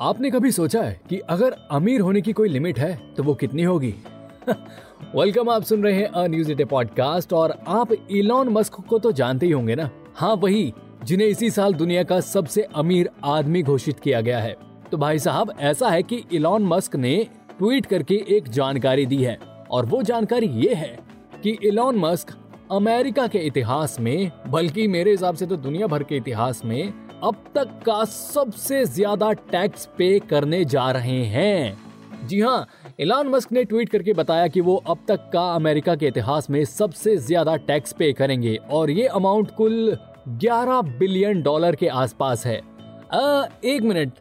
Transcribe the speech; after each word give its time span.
आपने 0.00 0.30
कभी 0.30 0.50
सोचा 0.50 0.82
है 0.82 1.00
कि 1.08 1.18
अगर 1.18 1.56
अमीर 1.70 2.00
होने 2.00 2.20
की 2.20 2.32
कोई 2.32 2.48
लिमिट 2.48 2.78
है 2.78 3.14
तो 3.16 3.22
वो 3.22 3.34
कितनी 3.34 3.62
होगी? 3.62 3.94
वेलकम, 5.16 5.50
आप 5.50 5.62
सुन 5.62 5.82
रहे 5.84 5.94
हैं 5.94 6.28
न्यूज़ 6.28 6.52
डे 6.52 6.64
पॉडकास्ट 6.64 7.32
और 7.32 7.58
आप 7.68 7.92
इलॉन 8.10 8.48
मस्क 8.48 8.72
को 8.72 8.98
तो 8.98 9.12
जानते 9.12 9.46
ही 9.46 9.52
होंगे 9.52 9.74
ना? 9.74 9.90
हाँ 10.14 10.34
वही, 10.34 10.74
जिन्हें 11.04 11.28
इसी 11.28 11.50
साल 11.50 11.74
दुनिया 11.74 12.02
का 12.02 12.20
सबसे 12.20 12.62
अमीर 12.62 13.10
आदमी 13.24 13.62
घोषित 13.62 14.00
किया 14.00 14.20
गया 14.20 14.38
है। 14.38 14.56
तो 14.90 14.96
भाई 14.96 15.18
साहब, 15.18 15.52
ऐसा 15.60 15.88
है 15.88 16.02
कि 16.02 16.24
इलॉन 16.32 16.62
मस्क 16.62 16.96
ने 16.96 17.26
ट्वीट 17.58 17.86
करके 17.86 18.24
एक 18.28 18.48
जानकारी 18.48 19.06
दी 19.06 19.22
है, 19.22 19.38
और 19.70 19.86
वो 19.86 20.02
जानकारी 20.02 20.46
ये 20.46 20.74
है 20.74 20.98
कि 21.42 21.58
इलॉन 21.64 21.96
मस्क 21.96 22.36
अमेरिका 22.70 23.26
के 23.26 23.38
इतिहास 23.38 23.96
में 24.00 24.30
बल्कि 24.50 24.86
मेरे 24.88 25.10
हिसाब 25.10 25.34
से 25.34 25.46
तो 25.46 25.56
दुनिया 25.56 25.86
भर 25.86 26.02
के 26.02 26.16
इतिहास 26.16 26.62
में 26.64 26.92
अब 27.24 27.34
तक 27.54 27.78
का 27.86 28.04
सबसे 28.04 28.84
ज़्यादा 28.84 29.32
टैक्स 29.50 29.84
पे 29.98 30.18
करने 30.20 30.64
जा 30.64 30.90
रहे 30.90 31.22
हैं। 31.24 32.26
जी 32.26 32.40
हाँ 32.40 32.66
इलॉन 33.00 33.28
मस्क 33.28 33.52
ने 33.52 33.64
ट्वीट 33.64 33.88
करके 33.88 34.12
बताया 34.12 34.46
कि 34.46 34.60
वो 34.60 34.76
अब 34.86 35.04
तक 35.08 35.30
का 35.32 35.44
अमेरिका 35.54 35.94
के 35.96 36.06
इतिहास 36.06 36.50
में 36.50 36.64
सबसे 36.64 37.16
ज़्यादा 37.16 37.56
टैक्स 37.56 37.92
पे 37.92 38.12
करेंगे 38.12 38.56
और 38.70 38.90
ये 38.90 39.06
अमाउंट 39.06 39.50
कुल 39.50 39.96
11 40.38 40.82
बिलियन 40.98 41.42
डॉलर 41.42 41.74
के 41.74 41.88
आसपास 41.88 42.46
है। 42.46 42.60
आ, 43.12 43.44
एक 43.64 43.82
मिनट। 43.82 44.12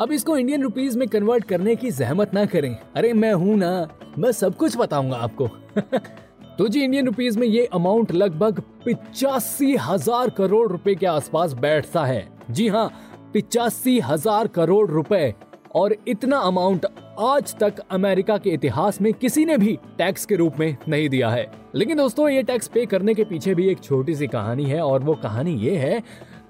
अब 0.00 0.12
इसको 0.12 0.36
इंडियन 0.36 0.62
रुपीस 0.62 0.96
में 0.96 1.06
कन्वर्ट 1.08 1.44
करने 1.44 1.76
की 1.76 1.90
जहमत 1.90 2.34
ना 2.34 2.44
करें। 2.46 2.74
अरे 2.96 3.12
मैं 3.12 3.32
हूँ 3.34 3.56
ना 3.56 3.88
मैं 4.18 4.32
सब 4.32 4.56
कुछ 4.56 4.76
बताऊँगा 4.76 5.16
आपको। 5.16 5.48
तो 6.58 6.66
जी 6.68 6.82
इंडियन 6.84 7.06
रुपीज़ 7.06 7.38
में 7.38 7.46
ये 7.46 7.64
अमाउंट 7.74 8.10
लगभग 8.12 8.60
पिचासी 8.84 9.74
हज़ार 9.76 10.30
करोड़ 10.30 10.68
रुपए 10.70 10.94
के 10.94 11.06
आसपास 11.06 11.52
बैठता 11.54 12.04
है। 12.04 12.26
जी 12.50 12.66
हाँ 12.68 12.90
पिचासी 13.32 13.98
हज़ार 14.00 14.48
करोड़ 14.48 14.90
रुपए। 14.90 15.32
और 15.74 15.94
इतना 16.08 16.38
अमाउंट 16.38 16.86
आज 17.20 17.54
तक 17.60 17.78
अमेरिका 17.90 18.36
के 18.38 18.50
इतिहास 18.50 19.00
में 19.00 19.12
किसी 19.14 19.44
ने 19.44 19.56
भी 19.58 19.78
टैक्स 19.98 20.26
के 20.26 20.36
रूप 20.36 20.58
में 20.58 20.76
नहीं 20.88 21.08
दिया 21.08 21.30
है। 21.30 21.50
लेकिन 21.74 21.96
दोस्तों, 21.96 22.28
ये 22.28 22.42
टैक्स 22.42 22.68
पे 22.68 22.84
करने 22.86 23.14
के 23.14 23.24
पीछे 23.24 23.54
भी 23.54 23.68
एक 23.70 23.82
छोटी 23.84 24.14
सी 24.14 24.26
कहानी 24.26 24.64
है 24.64 24.80
और 24.80 25.02
वो 25.02 25.14
कहानी 25.22 25.56
ये 25.58 25.76
है 25.76 26.02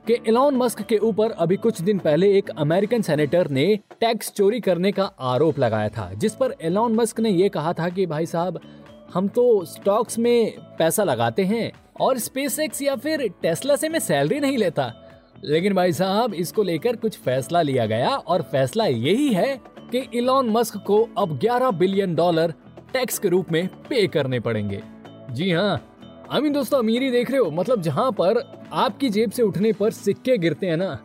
कि 0.06 0.19
एलॉन 0.28 0.56
मस्क 0.56 0.83
के 0.83 0.97
ऊपर 0.98 1.30
अभी 1.33 1.56
कुछ 1.58 1.80
दिन 1.80 1.98
पहले 2.00 2.36
एक 2.39 2.48
अमेरिकन 2.50 3.03
सेनेटर 3.03 3.50
ने 3.50 3.67
टैक्स 4.00 4.33
चोरी 4.33 4.61
करने 4.61 4.92
का 4.92 5.11
आरोप 5.20 5.58
लगाया 5.58 5.89
था, 5.89 6.12
जिस 6.12 6.34
पर 6.34 6.55
एलॉन 6.62 6.95
मस्क 6.95 7.20
ने 7.20 7.30
ये 7.30 7.48
कहा 7.48 7.73
था 7.73 7.89
कि 7.89 8.06
भाई 8.06 8.27
साहब 8.27 8.61
हम 9.15 9.29
तो 9.29 9.65
स्टॉक्स 9.65 10.19
में 10.19 10.59
पैसा 10.79 11.05
लगाते 11.05 11.45
हैं 11.45 11.73
और 12.01 12.19
स्पेस 12.19 12.83
या 12.83 12.97
फिर 12.97 13.29
टेस्ला 13.43 13.77
से 13.77 13.89
मैं 13.89 13.99
सैलरी 13.99 14.41
नहीं 14.41 14.59
लेता। 14.59 14.93
लेकिन 15.45 15.75
भाई 15.75 15.93
साहब, 15.93 16.35
इसको 16.35 16.63
लेकर 16.63 16.97
कुछ 16.97 17.19
फैसला 17.19 17.63
लिया 17.63 17.87
गया 17.87 18.09
और 18.09 18.43
फैसला 18.43 18.87
यही 18.87 19.29
है 19.29 19.61
कि 19.79 20.11
इलॉन 20.15 20.51
मस्क 20.51 20.85
को 20.87 21.09
अब 21.19 21.39
11 21.39 21.71
बिलियन 21.71 22.15
डॉलर 22.15 22.55
टैक्स 22.93 23.19
के 23.19 23.29
रूप 23.29 23.53
में 23.53 23.69
पे 23.69 24.07
करने 24.07 24.41
पड़ेंगे। 24.41 24.83
जी 25.31 25.53
हाँ 25.53 25.89
अमीन 26.31 26.53
दोस्तों, 26.53 26.79
अमीरी 26.79 27.11
देख 27.11 27.31
रहे 27.31 27.41
हो? 27.41 27.51
मतलब 27.51 27.83
जहाँ 27.83 28.13
पर 28.13 28.63
आपकी 28.73 29.09
जेब 29.09 29.31
से 29.31 29.42
उठने 29.42 29.73
पर 29.73 29.91
सिक्के 29.91 30.39
गिरते 30.39 30.67
हैं 30.67 30.77
ना, 30.77 30.98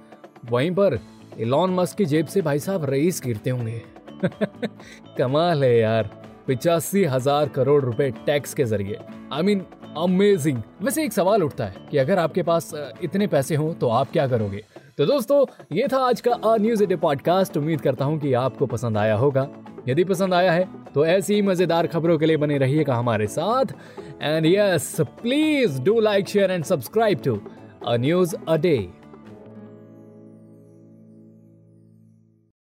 वहीं 0.45 0.71
पर 0.71 0.99
इलॉन 1.39 1.69
मस्क 1.69 1.97
की 1.97 2.05
जेब 2.05 2.25
से 2.25 2.41
भाई 2.41 2.59
साहब 2.59 2.85
रईस 2.85 3.21
गिरते 3.25 3.49
होंगे। 3.49 3.81
कमाल 5.17 5.63
है 5.63 5.77
यार। 5.77 6.26
पिचासी 6.47 7.03
हज़ार 7.05 7.49
करोड़ 7.49 7.83
रुपए 7.83 8.09
टैक्स 8.25 8.53
के 8.53 8.63
ज़रिए। 8.65 8.97
आई 9.33 9.43
मीन 9.43 9.65
अमेजिंग 9.97 10.61
वैसे 10.81 11.03
एक 11.05 11.13
सवाल 11.13 11.43
उठता 11.43 11.65
है 11.65 11.87
कि 11.91 11.97
अगर 11.97 12.19
आपके 12.19 12.43
पास 12.43 12.71
इतने 13.03 13.27
पैसे 13.27 13.55
हों 13.55 13.73
तो 13.73 13.89
आप 13.89 14.11
क्या 14.11 14.27
करोगे? 14.27 14.63
तो 14.97 15.05
दोस्तों, 15.05 15.45
ये 15.71 15.87
था 15.87 15.97
आज 15.99 16.21
का 16.21 16.31
अ 16.33 16.55
न्यूज़ 16.57 16.83
डे 16.85 16.95
पॉडकास्ट 16.97 17.57
उम्मीद 17.57 17.81
करता 17.81 18.05
हूँ 18.05 18.19
कि 18.19 18.33
आपको 18.35 18.65
पसंद 18.65 18.97
आया 18.97 19.15
होगा। 19.15 19.47
यदि 19.87 20.03
पसंद 20.03 20.33
आया 20.33 20.51
है 20.51 20.67
तो 20.93 21.05
ऐसी 21.05 21.33
ही 21.35 21.41
मज़ेदार 21.41 21.87
खबरों 21.87 22.17
के 22.17 22.25
लिए 22.25 22.37
बने 22.37 22.57
रहिएगा 22.57 22.95
हमारे 22.95 23.27
साथ। 23.27 23.73
And 24.21 24.45
yes 24.45 24.95
please 25.21 25.81
do 25.81 25.99
like 25.99 26.27
share 26.27 26.51
and 26.51 26.63
subscribe 26.63 27.21
to 27.25 27.39
a 27.87 27.95
news 27.97 28.35
a 28.47 28.57
day 28.57 28.77